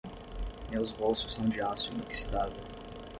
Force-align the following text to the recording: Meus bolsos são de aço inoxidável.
Meus 0.71 0.91
bolsos 0.93 1.35
são 1.35 1.47
de 1.47 1.61
aço 1.61 1.93
inoxidável. 1.93 2.63